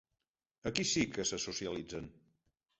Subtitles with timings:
[0.71, 2.11] Aquí sí que se socialitzen!